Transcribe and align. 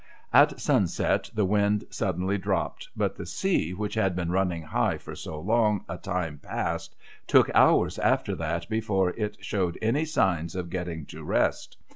At 0.33 0.59
sunset 0.59 1.29
the 1.31 1.45
wind 1.45 1.83
suddenly 1.91 2.39
dropped, 2.39 2.89
but 2.97 3.15
the 3.15 3.25
sea, 3.27 3.71
which 3.75 3.93
had 3.93 4.15
been 4.15 4.31
running 4.31 4.63
high 4.63 4.97
for 4.97 5.13
so 5.15 5.39
long 5.39 5.85
a 5.87 5.95
time 5.99 6.39
past, 6.39 6.95
took 7.27 7.51
hours 7.53 7.99
after 7.99 8.33
that 8.37 8.67
before 8.67 9.11
it 9.11 9.37
showed 9.45 9.77
any 9.79 10.05
signs 10.05 10.55
of 10.55 10.71
getting 10.71 11.05
to 11.05 11.23
rest. 11.23 11.77